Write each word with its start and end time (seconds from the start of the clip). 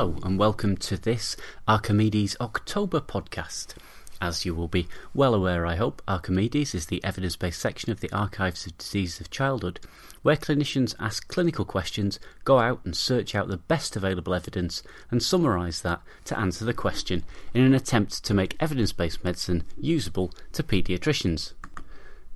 Hello, 0.00 0.16
and 0.22 0.38
welcome 0.38 0.78
to 0.78 0.96
this 0.96 1.36
Archimedes 1.68 2.34
October 2.40 3.00
podcast. 3.00 3.74
As 4.18 4.46
you 4.46 4.54
will 4.54 4.66
be 4.66 4.88
well 5.12 5.34
aware, 5.34 5.66
I 5.66 5.74
hope, 5.74 6.00
Archimedes 6.08 6.74
is 6.74 6.86
the 6.86 7.04
evidence 7.04 7.36
based 7.36 7.60
section 7.60 7.92
of 7.92 8.00
the 8.00 8.10
Archives 8.10 8.64
of 8.64 8.78
Diseases 8.78 9.20
of 9.20 9.28
Childhood, 9.28 9.78
where 10.22 10.36
clinicians 10.36 10.94
ask 10.98 11.28
clinical 11.28 11.66
questions, 11.66 12.18
go 12.44 12.60
out 12.60 12.80
and 12.82 12.96
search 12.96 13.34
out 13.34 13.48
the 13.48 13.58
best 13.58 13.94
available 13.94 14.32
evidence, 14.32 14.82
and 15.10 15.22
summarise 15.22 15.82
that 15.82 16.00
to 16.24 16.38
answer 16.38 16.64
the 16.64 16.72
question 16.72 17.22
in 17.52 17.62
an 17.62 17.74
attempt 17.74 18.24
to 18.24 18.32
make 18.32 18.56
evidence 18.58 18.94
based 18.94 19.22
medicine 19.22 19.64
usable 19.78 20.32
to 20.52 20.62
paediatricians. 20.62 21.52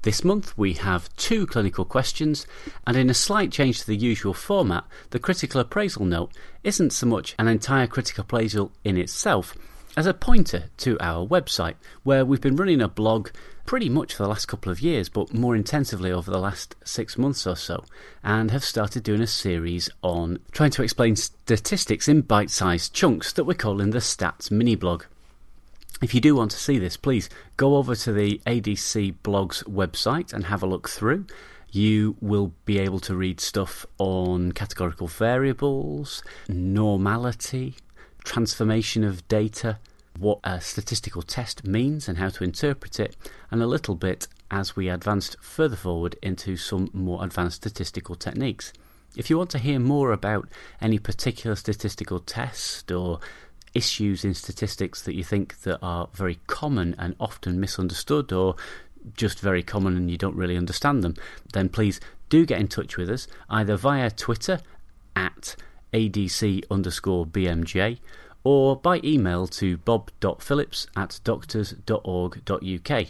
This 0.05 0.23
month 0.23 0.52
we 0.59 0.75
have 0.75 1.09
two 1.16 1.46
clinical 1.46 1.86
questions, 1.86 2.46
and 2.86 2.95
in 2.95 3.08
a 3.08 3.14
slight 3.14 3.50
change 3.50 3.81
to 3.81 3.86
the 3.86 3.96
usual 3.96 4.35
format, 4.35 4.85
the 5.08 5.18
critical 5.18 5.62
appraisal 5.62 6.04
note 6.04 6.31
isn't 6.62 6.93
so 6.93 7.07
much 7.07 7.35
an 7.39 7.49
entire 7.49 7.86
critical 7.86 8.21
appraisal 8.21 8.71
in 8.85 8.98
itself 8.98 9.54
as 9.96 10.04
a 10.04 10.12
pointer 10.12 10.64
to 10.76 10.98
our 11.00 11.26
website, 11.26 11.76
where 12.03 12.22
we've 12.22 12.43
been 12.43 12.54
running 12.54 12.82
a 12.82 12.89
blog 12.89 13.31
pretty 13.64 13.89
much 13.89 14.12
for 14.12 14.25
the 14.25 14.29
last 14.29 14.45
couple 14.45 14.71
of 14.71 14.82
years, 14.82 15.09
but 15.09 15.32
more 15.32 15.57
intensively 15.57 16.12
over 16.12 16.31
the 16.31 16.39
last 16.39 16.76
six 16.84 17.17
months 17.17 17.46
or 17.46 17.57
so, 17.57 17.82
and 18.23 18.50
have 18.50 18.62
started 18.62 19.04
doing 19.04 19.23
a 19.23 19.26
series 19.26 19.89
on 20.03 20.39
trying 20.53 20.71
to 20.71 20.82
explain 20.82 21.17
statistics 21.17 22.09
in 22.09 22.21
bite 22.21 22.50
sized 22.50 22.93
chunks 22.93 23.32
that 23.32 23.45
we're 23.45 23.54
calling 23.54 23.89
the 23.89 24.00
Stats 24.00 24.50
Mini 24.50 24.75
Blog. 24.75 25.04
If 26.04 26.13
you 26.13 26.21
do 26.21 26.35
want 26.35 26.50
to 26.50 26.58
see 26.58 26.79
this, 26.79 26.99
please 26.99 27.31
go 27.57 27.76
over 27.76 27.96
to 27.96 28.12
the 28.12 28.39
ADC 28.46 29.14
Blogs 29.25 29.64
website 29.64 30.35
and 30.35 30.45
have 30.45 30.62
a 30.62 30.67
look 30.67 30.86
through. 30.86 31.25
You 31.71 32.17
will 32.20 32.53
be 32.67 32.78
able 32.78 33.00
to 33.00 33.17
read 33.17 33.41
stuff 33.41 33.86
on 33.97 34.53
categorical 34.53 35.06
variables, 35.06 36.23
normality, 36.47 37.77
transformation 38.23 39.03
of 39.03 39.27
data, 39.28 39.78
what 40.19 40.41
a 40.45 40.61
statistical 40.61 41.23
test 41.23 41.67
means 41.67 42.06
and 42.06 42.19
how 42.19 42.28
to 42.28 42.45
interpret 42.45 43.00
it, 43.00 43.17
and 43.50 43.62
a 43.62 43.67
little 43.67 43.95
bit 43.95 44.28
as 44.50 44.77
we 44.77 44.91
advanced 44.91 45.37
further 45.41 45.75
forward 45.75 46.17
into 46.23 46.59
some 46.59 46.91
more 46.93 47.25
advanced 47.25 47.56
statistical 47.56 48.15
techniques. 48.15 48.75
If 49.17 49.31
you 49.31 49.39
want 49.39 49.50
to 49.50 49.59
hear 49.59 49.78
more 49.78 50.12
about 50.12 50.48
any 50.83 50.98
particular 50.98 51.56
statistical 51.56 52.19
test 52.19 52.91
or 52.91 53.21
issues 53.75 54.25
in 54.25 54.34
statistics 54.34 55.03
that 55.03 55.14
you 55.14 55.25
think 55.25 55.62
that 55.62 55.78
are 55.83 56.08
very 56.12 56.39
common 56.47 56.94
and 56.98 57.17
often 57.19 57.61
misunderstood 57.61 58.33
or 58.33 58.56
just 59.16 59.41
very 59.41 59.62
common 59.62 59.97
and 59.97 60.11
you 60.11 60.16
don't 60.16 60.36
really 60.36 60.56
understand 60.56 61.03
them, 61.03 61.14
then 61.53 61.69
please 61.69 62.00
do 62.28 62.47
get 62.47 62.61
in 62.61 62.69
touch 62.69 62.97
with 62.97 63.11
us 63.11 63.27
either 63.50 63.77
via 63.77 64.11
Twitter 64.11 64.61
at 65.14 65.56
adc 65.92 66.64
underscore 66.70 67.25
bmj 67.25 67.98
or 68.42 68.77
by 68.77 69.00
email 69.03 69.47
to 69.47 69.77
bob.phillips 69.78 70.86
at 70.97 71.20
doctors.org.uk. 71.25 73.06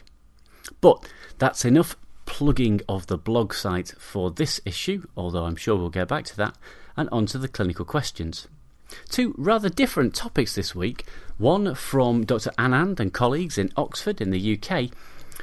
But 0.80 1.08
that's 1.38 1.64
enough 1.64 1.96
plugging 2.24 2.80
of 2.88 3.08
the 3.08 3.18
blog 3.18 3.52
site 3.52 3.94
for 3.98 4.30
this 4.30 4.60
issue, 4.64 5.06
although 5.16 5.44
I'm 5.44 5.56
sure 5.56 5.76
we'll 5.76 5.90
get 5.90 6.08
back 6.08 6.24
to 6.26 6.36
that, 6.36 6.56
and 6.96 7.08
on 7.10 7.26
to 7.26 7.38
the 7.38 7.48
clinical 7.48 7.84
questions. 7.84 8.46
Two 9.08 9.34
rather 9.36 9.68
different 9.68 10.14
topics 10.14 10.54
this 10.54 10.74
week. 10.74 11.04
One 11.38 11.74
from 11.74 12.24
Dr. 12.24 12.50
Anand 12.58 13.00
and 13.00 13.12
colleagues 13.12 13.58
in 13.58 13.72
Oxford 13.76 14.20
in 14.20 14.30
the 14.30 14.58
UK, 14.58 14.90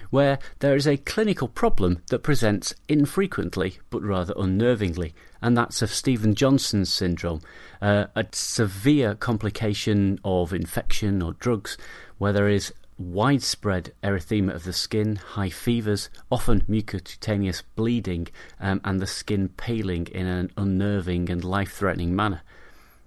where 0.10 0.40
there 0.60 0.76
is 0.76 0.88
a 0.88 0.98
clinical 0.98 1.48
problem 1.48 2.02
that 2.10 2.20
presents 2.20 2.74
infrequently 2.88 3.80
but 3.90 4.02
rather 4.02 4.34
unnervingly, 4.36 5.14
and 5.42 5.58
that's 5.58 5.82
of 5.82 5.94
Stevens 5.94 6.36
Johnson 6.36 6.86
syndrome, 6.86 7.42
uh, 7.82 8.06
a 8.16 8.26
severe 8.32 9.16
complication 9.16 10.20
of 10.24 10.54
infection 10.54 11.22
or 11.22 11.34
drugs 11.34 11.78
where 12.18 12.34
there 12.34 12.50
is 12.50 12.74
widespread 12.98 13.92
erythema 14.04 14.54
of 14.54 14.64
the 14.64 14.74
skin, 14.74 15.16
high 15.16 15.50
fevers, 15.50 16.10
often 16.32 16.62
mucocutaneous 16.62 17.64
bleeding, 17.76 18.28
um, 18.60 18.80
and 18.84 19.00
the 19.00 19.08
skin 19.08 19.50
paling 19.50 20.08
in 20.08 20.28
an 20.28 20.52
unnerving 20.58 21.30
and 21.30 21.44
life 21.44 21.74
threatening 21.74 22.16
manner. 22.16 22.42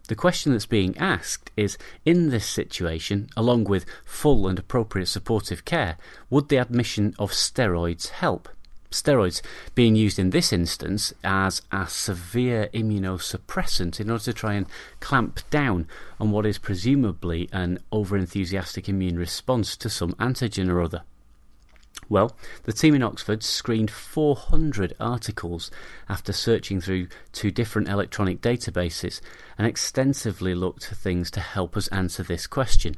The 0.07 0.15
question 0.15 0.53
that's 0.53 0.67
being 0.67 0.99
asked 0.99 1.51
is 1.57 1.79
in 2.05 2.29
this 2.29 2.45
situation, 2.45 3.29
along 3.39 3.65
with 3.65 3.87
full 4.05 4.47
and 4.47 4.59
appropriate 4.59 5.07
supportive 5.07 5.65
care, 5.65 5.97
would 6.29 6.51
the 6.51 6.59
admission 6.59 7.15
of 7.19 7.31
steroids 7.31 8.11
help? 8.11 8.51
Steroids 8.91 9.41
being 9.75 9.97
used 9.97 10.19
in 10.19 10.29
this 10.29 10.53
instance 10.53 11.15
as 11.25 11.63
a 11.73 11.87
severe 11.89 12.69
immunosuppressant 12.75 13.99
in 13.99 14.11
order 14.11 14.25
to 14.25 14.33
try 14.35 14.53
and 14.53 14.67
clamp 15.01 15.41
down 15.49 15.89
on 16.21 16.31
what 16.31 16.45
is 16.45 16.59
presumably 16.59 17.49
an 17.51 17.79
overenthusiastic 17.91 18.91
immune 18.91 19.19
response 19.19 19.75
to 19.75 19.89
some 19.89 20.13
antigen 20.21 20.69
or 20.69 20.83
other. 20.83 21.03
Well, 22.09 22.37
the 22.65 22.73
team 22.73 22.95
in 22.95 23.03
Oxford 23.03 23.43
screened 23.43 23.91
400 23.91 24.95
articles 25.01 25.71
after 26.09 26.33
searching 26.33 26.81
through 26.81 27.09
two 27.33 27.51
different 27.51 27.89
electronic 27.89 28.41
databases 28.41 29.21
and 29.57 29.67
extensively 29.67 30.55
looked 30.55 30.87
for 30.87 30.95
things 30.95 31.31
to 31.33 31.41
help 31.41 31.77
us 31.77 31.89
answer 31.89 32.23
this 32.23 32.47
question. 32.47 32.97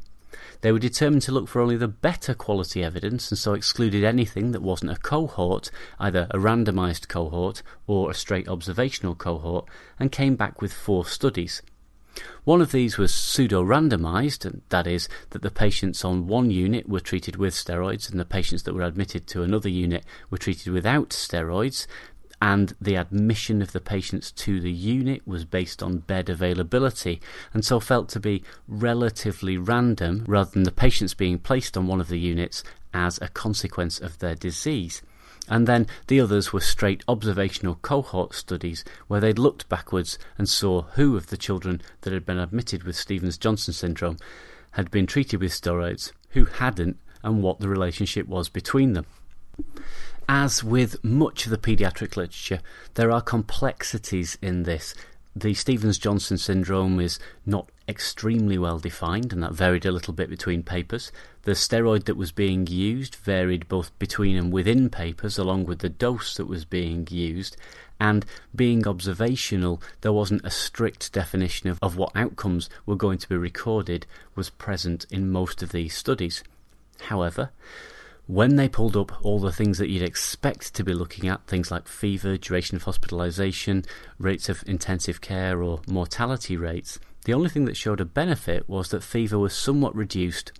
They 0.60 0.72
were 0.72 0.78
determined 0.78 1.22
to 1.22 1.32
look 1.32 1.48
for 1.48 1.60
only 1.60 1.76
the 1.76 1.88
better 1.88 2.34
quality 2.34 2.82
evidence 2.82 3.30
and 3.30 3.38
so 3.38 3.52
excluded 3.54 4.04
anything 4.04 4.52
that 4.52 4.62
wasn't 4.62 4.90
a 4.90 4.96
cohort, 4.96 5.70
either 5.98 6.26
a 6.30 6.38
randomised 6.38 7.08
cohort 7.08 7.62
or 7.86 8.10
a 8.10 8.14
straight 8.14 8.48
observational 8.48 9.14
cohort, 9.14 9.66
and 9.98 10.10
came 10.10 10.34
back 10.34 10.60
with 10.60 10.72
four 10.72 11.06
studies. 11.06 11.62
One 12.44 12.60
of 12.60 12.72
these 12.72 12.99
was 12.99 13.15
pseudo 13.15 13.62
randomized, 13.62 14.60
that 14.69 14.87
is, 14.87 15.09
that 15.31 15.43
the 15.43 15.50
patients 15.50 16.04
on 16.04 16.27
one 16.27 16.50
unit 16.50 16.88
were 16.88 17.00
treated 17.00 17.37
with 17.37 17.54
steroids 17.54 18.10
and 18.10 18.21
the 18.21 18.25
patients 18.25 18.62
that 18.62 18.75
were 18.75 18.82
admitted 18.82 19.27
to 19.28 19.43
another 19.43 19.69
unit 19.69 20.04
were 20.31 20.38
treated 20.38 20.72
without 20.72 21.10
steroids, 21.10 21.87
and 22.41 22.75
the 22.81 22.97
admission 22.97 23.62
of 23.62 23.72
the 23.72 23.81
patients 23.81 24.31
to 24.31 24.60
the 24.60 24.72
unit 24.72 25.27
was 25.27 25.44
based 25.44 25.82
on 25.82 25.99
bed 25.99 26.28
availability 26.28 27.21
and 27.54 27.65
so 27.65 27.81
felt 27.81 28.09
to 28.10 28.21
be 28.21 28.43
relatively 28.69 29.56
random 29.56 30.25
rather 30.28 30.50
than 30.50 30.65
the 30.65 30.71
patients 30.71 31.15
being 31.15 31.38
placed 31.38 31.77
on 31.77 31.87
one 31.87 32.00
of 32.00 32.09
the 32.09 32.19
units 32.19 32.62
as 32.93 33.19
a 33.22 33.28
consequence 33.28 33.98
of 33.98 34.19
their 34.19 34.34
disease. 34.34 35.03
And 35.48 35.66
then 35.66 35.86
the 36.08 36.20
others 36.20 36.52
were 36.52 36.60
straight 36.60 37.04
observational 37.06 37.76
cohort 37.76 38.34
studies 38.34 38.84
where 39.06 39.20
they'd 39.20 39.38
looked 39.38 39.68
backwards 39.68 40.18
and 40.38 40.48
saw 40.48 40.82
who 40.82 41.16
of 41.16 41.28
the 41.28 41.36
children 41.36 41.80
that 42.00 42.12
had 42.12 42.26
been 42.26 42.38
admitted 42.38 42.82
with 42.82 42.96
Stevens 42.96 43.38
Johnson 43.38 43.72
syndrome 43.72 44.18
had 44.72 44.90
been 44.90 45.06
treated 45.06 45.40
with 45.40 45.52
steroids, 45.52 46.12
who 46.30 46.44
hadn't, 46.44 46.98
and 47.22 47.42
what 47.42 47.60
the 47.60 47.68
relationship 47.68 48.26
was 48.26 48.48
between 48.48 48.92
them. 48.92 49.06
As 50.28 50.62
with 50.62 51.02
much 51.04 51.44
of 51.46 51.50
the 51.50 51.58
paediatric 51.58 52.16
literature, 52.16 52.60
there 52.94 53.10
are 53.10 53.22
complexities 53.22 54.36
in 54.42 54.64
this 54.64 54.94
the 55.36 55.52
Stevens 55.52 55.98
Johnson 55.98 56.38
syndrome 56.38 56.98
is 56.98 57.18
not 57.44 57.70
extremely 57.86 58.56
well 58.56 58.78
defined, 58.78 59.34
and 59.34 59.42
that 59.42 59.52
varied 59.52 59.84
a 59.84 59.92
little 59.92 60.14
bit 60.14 60.30
between 60.30 60.62
papers. 60.62 61.12
The 61.46 61.52
steroid 61.52 62.06
that 62.06 62.16
was 62.16 62.32
being 62.32 62.66
used 62.66 63.14
varied 63.14 63.68
both 63.68 63.96
between 64.00 64.36
and 64.36 64.52
within 64.52 64.90
papers, 64.90 65.38
along 65.38 65.66
with 65.66 65.78
the 65.78 65.88
dose 65.88 66.34
that 66.34 66.46
was 66.46 66.64
being 66.64 67.06
used. 67.08 67.56
And 68.00 68.26
being 68.52 68.84
observational, 68.84 69.80
there 70.00 70.12
wasn't 70.12 70.44
a 70.44 70.50
strict 70.50 71.12
definition 71.12 71.68
of, 71.68 71.78
of 71.80 71.96
what 71.96 72.10
outcomes 72.16 72.68
were 72.84 72.96
going 72.96 73.18
to 73.18 73.28
be 73.28 73.36
recorded, 73.36 74.06
was 74.34 74.50
present 74.50 75.06
in 75.08 75.30
most 75.30 75.62
of 75.62 75.70
these 75.70 75.94
studies. 75.94 76.42
However, 77.02 77.50
when 78.26 78.56
they 78.56 78.68
pulled 78.68 78.96
up 78.96 79.24
all 79.24 79.38
the 79.38 79.52
things 79.52 79.78
that 79.78 79.88
you'd 79.88 80.02
expect 80.02 80.74
to 80.74 80.82
be 80.82 80.94
looking 80.94 81.28
at, 81.28 81.46
things 81.46 81.70
like 81.70 81.86
fever, 81.86 82.36
duration 82.36 82.74
of 82.74 82.86
hospitalisation, 82.86 83.86
rates 84.18 84.48
of 84.48 84.65
intensive 84.66 85.21
care, 85.21 85.62
or 85.62 85.80
mortality 85.86 86.56
rates, 86.56 86.98
the 87.24 87.34
only 87.34 87.50
thing 87.50 87.66
that 87.66 87.76
showed 87.76 88.00
a 88.00 88.04
benefit 88.04 88.68
was 88.68 88.88
that 88.88 89.04
fever 89.04 89.38
was 89.38 89.54
somewhat 89.54 89.94
reduced 89.94 90.50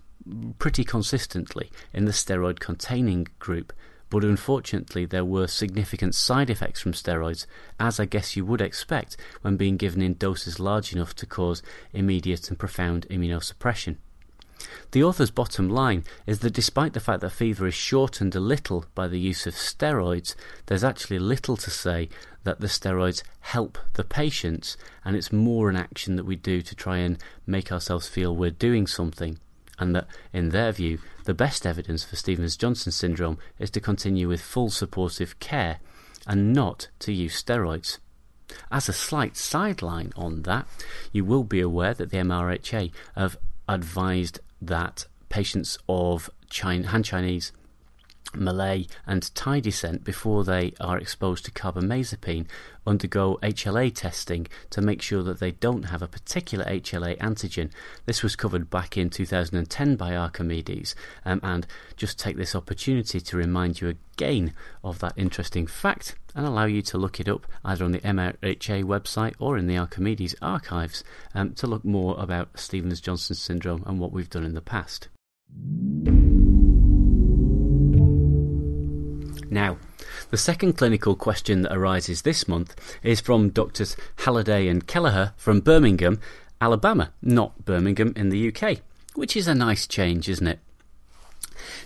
pretty 0.59 0.83
consistently 0.83 1.71
in 1.93 2.05
the 2.05 2.11
steroid 2.11 2.59
containing 2.59 3.27
group. 3.39 3.73
But 4.09 4.23
unfortunately, 4.23 5.05
there 5.05 5.25
were 5.25 5.47
significant 5.47 6.15
side 6.15 6.49
effects 6.49 6.79
from 6.79 6.93
steroids, 6.93 7.45
as 7.79 7.99
I 7.99 8.05
guess 8.05 8.37
you 8.37 8.45
would 8.45 8.61
expect 8.61 9.17
when 9.41 9.57
being 9.57 9.75
given 9.75 10.01
in 10.01 10.13
doses 10.13 10.59
large 10.59 10.93
enough 10.93 11.13
to 11.15 11.25
cause 11.25 11.61
immediate 11.91 12.49
and 12.49 12.57
profound 12.57 13.05
immunosuppression. 13.09 13.97
The 14.91 15.03
author's 15.03 15.29
bottom 15.29 15.69
line 15.69 16.03
is 16.25 16.39
that 16.39 16.53
despite 16.53 16.93
the 16.93 16.99
fact 16.99 17.21
that 17.21 17.29
fever 17.29 17.67
is 17.67 17.75
shortened 17.75 18.33
a 18.33 18.39
little 18.39 18.85
by 18.95 19.07
the 19.07 19.19
use 19.19 19.45
of 19.45 19.53
steroids, 19.53 20.33
there's 20.65 20.83
actually 20.83 21.19
little 21.19 21.57
to 21.57 21.69
say 21.69 22.09
that 22.43 22.59
the 22.59 22.67
steroids 22.67 23.23
help 23.41 23.77
the 23.93 24.03
patients, 24.03 24.77
and 25.05 25.15
it's 25.15 25.31
more 25.31 25.69
an 25.69 25.75
action 25.75 26.15
that 26.15 26.25
we 26.25 26.35
do 26.35 26.61
to 26.61 26.75
try 26.75 26.97
and 26.97 27.21
make 27.45 27.71
ourselves 27.71 28.07
feel 28.07 28.35
we're 28.35 28.49
doing 28.49 28.87
something. 28.87 29.37
And 29.79 29.95
that, 29.95 30.07
in 30.33 30.49
their 30.49 30.71
view, 30.71 30.99
the 31.25 31.33
best 31.33 31.65
evidence 31.65 32.03
for 32.03 32.15
Stevens 32.15 32.57
Johnson 32.57 32.91
syndrome 32.91 33.37
is 33.59 33.69
to 33.71 33.79
continue 33.79 34.27
with 34.27 34.41
full 34.41 34.69
supportive 34.69 35.39
care 35.39 35.79
and 36.25 36.53
not 36.53 36.89
to 36.99 37.13
use 37.13 37.41
steroids. 37.41 37.99
As 38.71 38.89
a 38.89 38.93
slight 38.93 39.37
sideline 39.37 40.13
on 40.15 40.43
that, 40.43 40.67
you 41.11 41.25
will 41.25 41.43
be 41.43 41.59
aware 41.59 41.93
that 41.93 42.09
the 42.09 42.17
MRHA 42.17 42.91
have 43.15 43.37
advised 43.67 44.39
that 44.61 45.05
patients 45.29 45.77
of 45.87 46.29
China, 46.49 46.87
Han 46.87 47.03
Chinese 47.03 47.51
Malay 48.35 48.87
and 49.05 49.33
Thai 49.35 49.59
descent 49.59 50.03
before 50.03 50.43
they 50.43 50.73
are 50.79 50.97
exposed 50.97 51.45
to 51.45 51.51
carbamazepine 51.51 52.47
undergo 52.85 53.37
HLA 53.43 53.93
testing 53.93 54.47
to 54.69 54.81
make 54.81 55.01
sure 55.01 55.21
that 55.23 55.39
they 55.39 55.51
don't 55.51 55.83
have 55.83 56.01
a 56.01 56.07
particular 56.07 56.65
HLA 56.65 57.17
antigen. 57.17 57.69
This 58.05 58.23
was 58.23 58.35
covered 58.35 58.69
back 58.69 58.97
in 58.97 59.09
2010 59.09 59.95
by 59.95 60.15
Archimedes, 60.15 60.95
um, 61.25 61.39
and 61.43 61.67
just 61.95 62.17
take 62.17 62.37
this 62.37 62.55
opportunity 62.55 63.19
to 63.19 63.37
remind 63.37 63.81
you 63.81 63.89
again 63.89 64.53
of 64.83 64.99
that 64.99 65.13
interesting 65.17 65.67
fact 65.67 66.15
and 66.33 66.45
allow 66.45 66.65
you 66.65 66.81
to 66.83 66.97
look 66.97 67.19
it 67.19 67.27
up 67.27 67.45
either 67.65 67.83
on 67.83 67.91
the 67.91 67.99
MRHA 67.99 68.83
website 68.83 69.33
or 69.39 69.57
in 69.57 69.67
the 69.67 69.77
Archimedes 69.77 70.35
archives 70.41 71.03
um, 71.35 71.53
to 71.55 71.67
look 71.67 71.83
more 71.83 72.15
about 72.17 72.57
Stevens 72.59 73.01
Johnson 73.01 73.35
syndrome 73.35 73.83
and 73.85 73.99
what 73.99 74.11
we've 74.11 74.29
done 74.29 74.45
in 74.45 74.53
the 74.53 74.61
past. 74.61 75.09
Now, 79.57 79.77
the 80.29 80.37
second 80.37 80.73
clinical 80.73 81.15
question 81.15 81.63
that 81.63 81.75
arises 81.75 82.21
this 82.21 82.47
month 82.47 82.75
is 83.01 83.19
from 83.19 83.49
Doctors 83.49 83.97
Halliday 84.17 84.67
and 84.67 84.85
Kelleher 84.85 85.33
from 85.35 85.61
Birmingham, 85.61 86.19
Alabama, 86.61 87.11
not 87.23 87.65
Birmingham 87.65 88.13
in 88.15 88.29
the 88.29 88.53
UK, 88.53 88.81
which 89.15 89.35
is 89.35 89.47
a 89.47 89.55
nice 89.55 89.87
change, 89.87 90.29
isn't 90.29 90.45
it? 90.45 90.59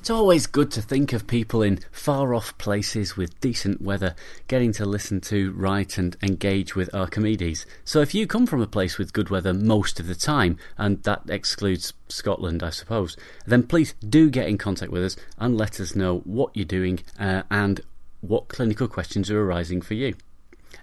It's 0.01 0.09
always 0.09 0.47
good 0.47 0.71
to 0.71 0.81
think 0.81 1.13
of 1.13 1.27
people 1.27 1.61
in 1.61 1.79
far 1.91 2.33
off 2.33 2.57
places 2.57 3.15
with 3.15 3.39
decent 3.39 3.83
weather 3.83 4.15
getting 4.47 4.71
to 4.73 4.83
listen 4.83 5.21
to, 5.21 5.51
write, 5.51 5.99
and 5.99 6.17
engage 6.23 6.75
with 6.75 6.91
Archimedes. 6.91 7.67
So 7.85 8.01
if 8.01 8.15
you 8.15 8.25
come 8.25 8.47
from 8.47 8.63
a 8.63 8.67
place 8.67 8.97
with 8.97 9.13
good 9.13 9.29
weather 9.29 9.53
most 9.53 9.99
of 9.99 10.07
the 10.07 10.15
time, 10.15 10.57
and 10.75 11.03
that 11.03 11.29
excludes 11.29 11.93
Scotland, 12.09 12.63
I 12.63 12.71
suppose, 12.71 13.15
then 13.45 13.61
please 13.61 13.93
do 13.99 14.31
get 14.31 14.47
in 14.47 14.57
contact 14.57 14.91
with 14.91 15.03
us 15.03 15.17
and 15.37 15.55
let 15.55 15.79
us 15.79 15.95
know 15.95 16.21
what 16.21 16.49
you're 16.55 16.65
doing 16.65 17.01
uh, 17.19 17.43
and 17.51 17.81
what 18.21 18.47
clinical 18.47 18.87
questions 18.87 19.29
are 19.29 19.39
arising 19.39 19.81
for 19.81 19.93
you. 19.93 20.15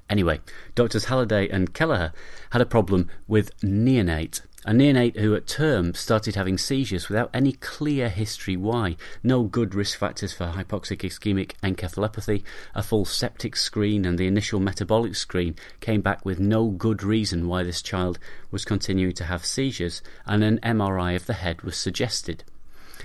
Anyway, 0.09 0.39
Doctors 0.77 1.07
Halliday 1.07 1.49
and 1.49 1.75
Kelleher 1.75 2.13
had 2.51 2.63
a 2.63 2.67
problem 2.67 3.11
with 3.27 3.51
neonate 3.63 4.43
a 4.69 4.71
neonate 4.71 5.17
who 5.17 5.35
at 5.35 5.47
term 5.47 5.95
started 5.95 6.35
having 6.35 6.59
seizures 6.59 7.09
without 7.09 7.31
any 7.33 7.53
clear 7.53 8.11
history 8.11 8.55
why. 8.55 8.97
No 9.23 9.45
good 9.45 9.75
risk 9.75 9.99
factors 9.99 10.35
for 10.35 10.45
hypoxic 10.45 10.99
ischemic 10.99 11.53
encephalopathy. 11.63 12.43
A 12.75 12.83
full 12.83 13.07
septic 13.07 13.57
screen 13.57 14.05
and 14.05 14.19
the 14.19 14.27
initial 14.27 14.61
metabolic 14.61 15.15
screen 15.15 15.57
came 15.81 16.03
back 16.03 16.23
with 16.23 16.39
no 16.39 16.69
good 16.69 17.03
reason 17.03 17.49
why 17.49 17.63
this 17.63 17.81
child 17.81 18.19
was 18.51 18.67
continuing 18.67 19.15
to 19.15 19.25
have 19.25 19.47
seizures, 19.47 20.03
and 20.27 20.45
an 20.45 20.59
MRI 20.59 21.17
of 21.17 21.25
the 21.25 21.33
head 21.33 21.63
was 21.63 21.79
suggested. 21.79 22.45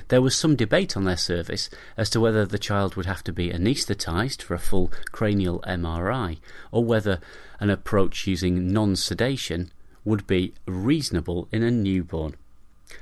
There 0.09 0.21
was 0.21 0.35
some 0.35 0.57
debate 0.57 0.97
on 0.97 1.05
their 1.05 1.15
service 1.15 1.69
as 1.95 2.09
to 2.09 2.19
whether 2.19 2.45
the 2.45 2.59
child 2.59 2.95
would 2.95 3.05
have 3.05 3.23
to 3.23 3.31
be 3.31 3.51
anaesthetised 3.51 4.41
for 4.41 4.53
a 4.53 4.59
full 4.59 4.91
cranial 5.13 5.63
MRI, 5.65 6.39
or 6.73 6.83
whether 6.83 7.21
an 7.61 7.69
approach 7.69 8.27
using 8.27 8.73
non 8.73 8.97
sedation 8.97 9.71
would 10.05 10.27
be 10.27 10.53
reasonable 10.65 11.47
in 11.51 11.63
a 11.63 11.71
newborn. 11.71 12.35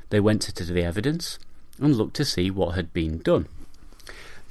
They 0.09 0.19
went 0.19 0.41
to 0.43 0.63
the 0.63 0.83
evidence 0.83 1.39
and 1.79 1.95
looked 1.95 2.15
to 2.15 2.25
see 2.25 2.51
what 2.51 2.75
had 2.75 2.93
been 2.93 3.19
done. 3.19 3.47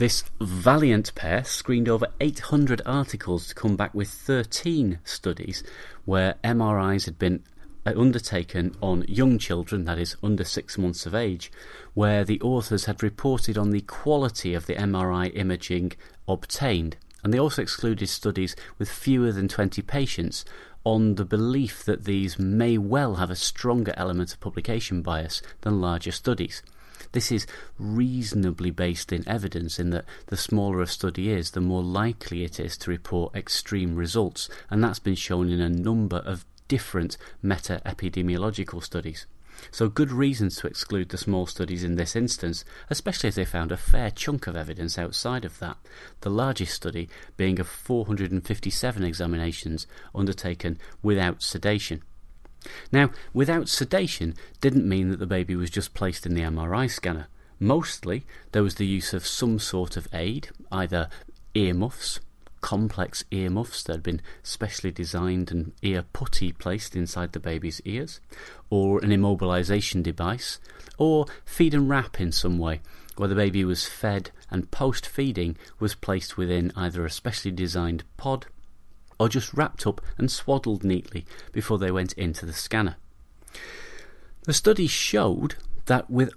This 0.01 0.25
valiant 0.41 1.15
pair 1.15 1.45
screened 1.45 1.89
over 1.89 2.07
800 2.21 2.81
articles 2.87 3.49
to 3.49 3.55
come 3.55 3.77
back 3.77 3.93
with 3.93 4.09
13 4.09 4.99
studies 5.05 5.63
where 6.07 6.37
MRIs 6.43 7.05
had 7.05 7.19
been 7.19 7.43
uh, 7.87 7.93
undertaken 7.97 8.75
on 8.81 9.05
young 9.09 9.39
children, 9.39 9.85
that 9.85 9.99
is, 9.99 10.17
under 10.23 10.45
six 10.45 10.79
months 10.79 11.05
of 11.05 11.15
age, 11.15 11.53
where 11.95 12.25
the 12.25 12.41
authors 12.41 12.87
had 12.87 13.03
reported 13.03 13.59
on 13.59 13.71
the 13.71 13.83
quality 13.83 14.55
of 14.55 14.67
the 14.67 14.75
MRI 14.75 15.35
imaging 15.37 15.93
obtained. 16.27 16.97
And 17.23 17.35
they 17.35 17.39
also 17.39 17.61
excluded 17.61 18.09
studies 18.09 18.57
with 18.79 18.91
fewer 18.91 19.33
than 19.33 19.49
20 19.49 19.83
patients 19.83 20.45
on 20.85 21.17
the 21.17 21.25
belief 21.25 21.85
that 21.85 22.05
these 22.05 22.39
may 22.39 22.79
well 22.79 23.17
have 23.17 23.31
a 23.31 23.37
stronger 23.37 23.93
element 23.97 24.33
of 24.33 24.41
publication 24.41 25.03
bias 25.03 25.43
than 25.61 25.81
larger 25.81 26.13
studies. 26.13 26.63
This 27.13 27.33
is 27.33 27.47
reasonably 27.79 28.71
based 28.71 29.13
in 29.13 29.29
evidence 29.29 29.79
in 29.79 29.91
that 29.91 30.05
the 30.27 30.37
smaller 30.37 30.81
a 30.81 30.87
study 30.87 31.31
is, 31.31 31.51
the 31.51 31.61
more 31.61 31.83
likely 31.83 32.45
it 32.45 32.61
is 32.61 32.77
to 32.79 32.91
report 32.91 33.35
extreme 33.35 33.97
results, 33.97 34.49
and 34.71 34.83
that's 34.83 35.01
been 35.01 35.17
shown 35.17 35.51
in 35.51 35.61
a 35.61 35.69
number 35.69 36.19
of 36.19 36.45
different 36.69 37.17
meta 37.43 37.83
epidemiological 37.85 38.83
studies. 38.83 39.27
So, 39.71 39.89
good 39.89 40.13
reasons 40.13 40.57
to 40.57 40.67
exclude 40.67 41.09
the 41.09 41.19
small 41.19 41.47
studies 41.47 41.85
in 41.85 41.97
this 41.97 42.17
instance, 42.17 42.65
especially 42.89 43.29
as 43.29 43.35
they 43.35 43.45
found 43.45 43.73
a 43.73 43.77
fair 43.77 44.11
chunk 44.11 44.47
of 44.47 44.57
evidence 44.57 44.99
outside 44.99 45.45
of 45.45 45.59
that, 45.59 45.77
the 46.21 46.31
largest 46.31 46.75
study 46.75 47.09
being 47.37 47.61
of 47.61 47.69
457 47.69 49.05
examinations 49.05 49.87
undertaken 50.15 50.79
without 51.03 51.43
sedation. 51.43 52.03
Now, 52.93 53.11
without 53.33 53.69
sedation 53.69 54.35
didn't 54.61 54.89
mean 54.89 55.09
that 55.09 55.19
the 55.19 55.27
baby 55.27 55.57
was 55.57 55.71
just 55.71 55.95
placed 55.95 56.27
in 56.27 56.35
the 56.35 56.43
MRI 56.43 56.91
scanner. 56.91 57.29
Mostly, 57.59 58.25
there 58.53 58.63
was 58.63 58.77
the 58.77 58.87
use 58.87 59.13
of 59.13 59.27
some 59.27 59.59
sort 59.59 59.97
of 59.97 60.09
aid, 60.13 60.49
either 60.73 61.09
earmuffs, 61.55 62.21
complex 62.61 63.25
earmuffs 63.31 63.83
that 63.83 63.95
had 63.95 64.03
been 64.03 64.23
specially 64.43 64.91
designed 64.91 65.51
and 65.51 65.73
ear 65.83 66.05
putty 66.13 66.53
placed 66.53 66.95
inside 66.95 67.33
the 67.33 67.41
baby's 67.41 67.81
ears, 67.85 68.21
or 68.69 68.99
an 69.01 69.11
immobilization 69.11 70.03
device, 70.03 70.59
or 70.99 71.27
feed 71.45 71.75
and 71.75 71.89
wrap 71.89 72.21
in 72.21 72.33
some 72.33 72.59
way, 72.59 72.81
where 73.17 73.29
the 73.29 73.35
baby 73.35 73.65
was 73.65 73.87
fed 73.87 74.31
and 74.51 74.71
post 74.71 75.07
feeding 75.07 75.57
was 75.79 75.95
placed 75.95 76.37
within 76.37 76.73
either 76.77 77.05
a 77.05 77.11
specially 77.11 77.53
designed 77.53 78.05
pod 78.17 78.47
or 79.19 79.29
just 79.29 79.53
wrapped 79.53 79.87
up 79.87 80.01
and 80.17 80.31
swaddled 80.31 80.83
neatly 80.83 81.27
before 81.53 81.79
they 81.79 81.91
went 81.91 82.15
into 82.15 82.47
the 82.47 82.55
scanner. 82.55 82.97
The 84.45 84.55
study 84.55 84.87
showed 84.87 85.57
that 85.85 86.09
with 86.11 86.33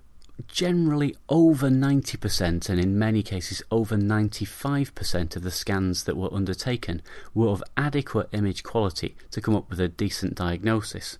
generally 0.47 1.15
over 1.30 1.69
90% 1.69 2.69
and 2.69 2.80
in 2.80 2.97
many 2.97 3.21
cases 3.21 3.62
over 3.69 3.95
95% 3.95 5.35
of 5.35 5.44
the 5.44 5.51
scans 5.51 6.03
that 6.03 6.18
were 6.18 6.33
undertaken 6.33 7.01
were 7.33 7.50
of 7.50 7.63
adequate 7.77 8.29
image 8.31 8.63
quality 8.63 9.15
to 9.31 9.41
come 9.41 9.55
up 9.55 9.69
with 9.69 9.79
a 9.79 9.88
decent 9.88 10.36
diagnosis. 10.36 11.17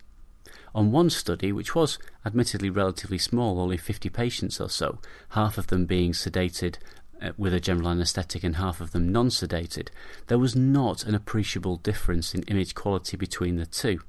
On 0.76 0.92
one 0.92 1.12
study, 1.12 1.52
which 1.52 1.76
was 1.76 2.00
admittedly 2.26 2.70
relatively 2.70 3.20
small, 3.20 3.60
only 3.60 3.78
50 3.78 4.10
patients 4.10 4.60
or 4.60 4.70
so, 4.70 4.98
half 5.30 5.60
of 5.60 5.68
them 5.68 5.86
being 5.86 6.14
sedated 6.14 6.78
Uh, 7.24 7.32
with 7.38 7.54
a 7.54 7.60
general 7.60 7.88
anaesthetic 7.88 8.44
and 8.44 8.58
half 8.58 8.82
of 8.82 8.92
them 8.92 9.10
non 9.10 9.30
sedated, 9.30 9.88
there 10.28 10.38
was 10.38 10.56
not 10.56 11.06
an 11.06 11.16
appreciable 11.16 11.78
difference 11.78 12.36
in 12.36 12.44
image 12.44 12.76
quality 12.76 13.16
between 13.16 13.56
the 13.56 13.66
two 13.66 14.00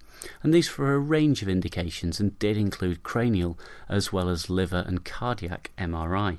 and 0.42 0.52
these 0.52 0.68
for 0.68 0.94
a 0.94 0.98
range 0.98 1.42
of 1.42 1.48
indications 1.48 2.18
and 2.18 2.38
did 2.38 2.56
include 2.56 3.02
cranial 3.02 3.58
as 3.88 4.12
well 4.12 4.28
as 4.28 4.50
liver 4.50 4.84
and 4.86 5.04
cardiac 5.04 5.70
MRI. 5.78 6.38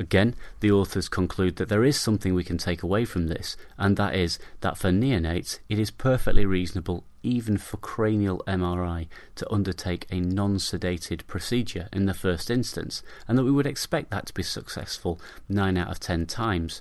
Again, 0.00 0.34
the 0.60 0.72
authors 0.72 1.10
conclude 1.10 1.56
that 1.56 1.68
there 1.68 1.84
is 1.84 2.00
something 2.00 2.32
we 2.32 2.42
can 2.42 2.56
take 2.56 2.82
away 2.82 3.04
from 3.04 3.26
this, 3.26 3.58
and 3.76 3.98
that 3.98 4.14
is 4.14 4.38
that 4.62 4.78
for 4.78 4.88
neonates 4.88 5.58
it 5.68 5.78
is 5.78 5.90
perfectly 5.90 6.46
reasonable, 6.46 7.04
even 7.22 7.58
for 7.58 7.76
cranial 7.76 8.42
MRI, 8.46 9.08
to 9.34 9.52
undertake 9.52 10.06
a 10.10 10.18
non 10.18 10.56
sedated 10.56 11.26
procedure 11.26 11.90
in 11.92 12.06
the 12.06 12.14
first 12.14 12.50
instance, 12.50 13.02
and 13.28 13.36
that 13.36 13.44
we 13.44 13.50
would 13.50 13.66
expect 13.66 14.08
that 14.10 14.24
to 14.24 14.32
be 14.32 14.42
successful 14.42 15.20
9 15.50 15.76
out 15.76 15.90
of 15.90 16.00
10 16.00 16.24
times. 16.24 16.80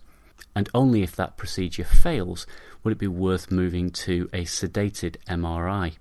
And 0.56 0.70
only 0.74 1.04
if 1.04 1.14
that 1.18 1.36
procedure 1.36 1.84
fails 1.84 2.48
would 2.86 2.94
it 2.94 3.00
be 3.00 3.08
worth 3.08 3.52
moving 3.52 3.90
to 4.08 4.30
a 4.32 4.46
sedated 4.46 5.18
MRI. 5.28 5.98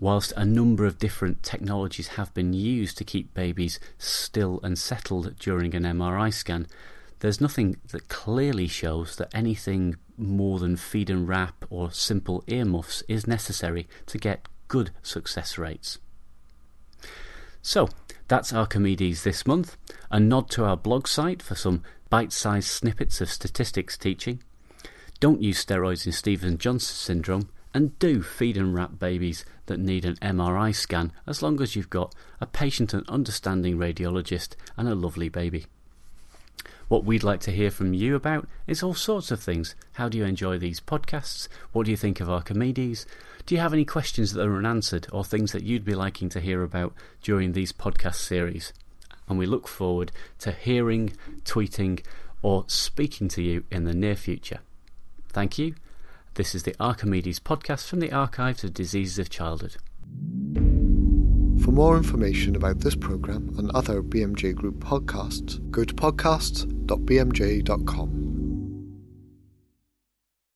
Whilst 0.00 0.32
a 0.36 0.44
number 0.44 0.86
of 0.86 0.98
different 0.98 1.42
technologies 1.42 2.08
have 2.08 2.32
been 2.32 2.52
used 2.52 2.96
to 2.98 3.04
keep 3.04 3.34
babies 3.34 3.80
still 3.98 4.60
and 4.62 4.78
settled 4.78 5.36
during 5.38 5.74
an 5.74 5.82
MRI 5.82 6.32
scan, 6.32 6.68
there's 7.18 7.40
nothing 7.40 7.78
that 7.90 8.08
clearly 8.08 8.68
shows 8.68 9.16
that 9.16 9.34
anything 9.34 9.96
more 10.16 10.60
than 10.60 10.76
feed 10.76 11.10
and 11.10 11.26
wrap 11.26 11.64
or 11.68 11.90
simple 11.90 12.44
earmuffs 12.46 13.02
is 13.08 13.26
necessary 13.26 13.88
to 14.06 14.18
get 14.18 14.46
good 14.68 14.92
success 15.02 15.58
rates. 15.58 15.98
So, 17.60 17.88
that's 18.28 18.52
Archimedes 18.52 19.24
this 19.24 19.46
month. 19.46 19.76
A 20.12 20.20
nod 20.20 20.48
to 20.50 20.64
our 20.64 20.76
blog 20.76 21.08
site 21.08 21.42
for 21.42 21.56
some 21.56 21.82
bite 22.08 22.32
sized 22.32 22.68
snippets 22.68 23.20
of 23.20 23.30
statistics 23.30 23.98
teaching, 23.98 24.42
don't 25.20 25.42
use 25.42 25.64
steroids 25.64 26.06
in 26.06 26.12
Stevens 26.12 26.60
Johnson 26.60 26.94
syndrome, 26.94 27.48
and 27.74 27.98
do 27.98 28.22
feed 28.22 28.56
and 28.56 28.74
wrap 28.74 28.98
babies 28.98 29.44
that 29.66 29.78
need 29.78 30.04
an 30.04 30.16
MRI 30.16 30.74
scan 30.74 31.12
as 31.26 31.42
long 31.42 31.60
as 31.60 31.76
you've 31.76 31.90
got 31.90 32.14
a 32.40 32.46
patient 32.46 32.94
and 32.94 33.08
understanding 33.08 33.76
radiologist 33.76 34.54
and 34.76 34.88
a 34.88 34.94
lovely 34.94 35.28
baby. 35.28 35.66
What 36.88 37.04
we'd 37.04 37.22
like 37.22 37.40
to 37.40 37.50
hear 37.50 37.70
from 37.70 37.92
you 37.92 38.14
about 38.16 38.48
is 38.66 38.82
all 38.82 38.94
sorts 38.94 39.30
of 39.30 39.40
things. 39.40 39.74
How 39.92 40.08
do 40.08 40.16
you 40.16 40.24
enjoy 40.24 40.58
these 40.58 40.80
podcasts? 40.80 41.46
What 41.72 41.84
do 41.84 41.90
you 41.90 41.98
think 41.98 42.20
of 42.20 42.30
Archimedes? 42.30 43.04
Do 43.44 43.54
you 43.54 43.60
have 43.60 43.74
any 43.74 43.84
questions 43.84 44.32
that 44.32 44.46
are 44.46 44.56
unanswered 44.56 45.06
or 45.12 45.22
things 45.22 45.52
that 45.52 45.64
you'd 45.64 45.84
be 45.84 45.94
liking 45.94 46.30
to 46.30 46.40
hear 46.40 46.62
about 46.62 46.94
during 47.22 47.52
these 47.52 47.72
podcast 47.72 48.16
series? 48.16 48.72
And 49.28 49.38
we 49.38 49.44
look 49.44 49.68
forward 49.68 50.12
to 50.38 50.52
hearing, 50.52 51.12
tweeting, 51.44 52.02
or 52.40 52.64
speaking 52.68 53.28
to 53.28 53.42
you 53.42 53.64
in 53.70 53.84
the 53.84 53.94
near 53.94 54.16
future. 54.16 54.60
Thank 55.28 55.58
you. 55.58 55.74
This 56.38 56.54
is 56.54 56.62
the 56.62 56.74
Archimedes 56.78 57.40
podcast 57.40 57.88
from 57.88 57.98
the 57.98 58.12
Archives 58.12 58.62
of 58.62 58.72
Diseases 58.72 59.18
of 59.18 59.28
Childhood. 59.28 59.74
For 61.64 61.72
more 61.72 61.96
information 61.96 62.54
about 62.54 62.78
this 62.78 62.94
programme 62.94 63.56
and 63.58 63.72
other 63.72 64.04
BMJ 64.04 64.54
Group 64.54 64.76
podcasts, 64.76 65.58
go 65.72 65.82
to 65.82 65.92
podcasts.bmj.com. 65.92 68.27